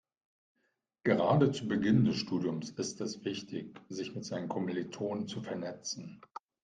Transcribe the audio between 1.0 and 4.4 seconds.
Gerade zu Beginn des Studiums ist es wichtig, sich mit